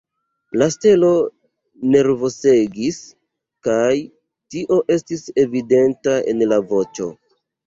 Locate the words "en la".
6.35-6.61